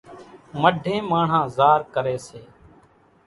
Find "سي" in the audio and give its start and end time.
2.27-2.41